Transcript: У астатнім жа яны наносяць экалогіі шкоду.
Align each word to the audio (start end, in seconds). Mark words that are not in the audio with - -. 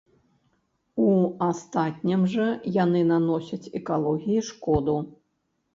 У 1.07 1.09
астатнім 1.49 2.21
жа 2.33 2.49
яны 2.83 3.05
наносяць 3.13 3.71
экалогіі 3.83 4.45
шкоду. 4.51 5.03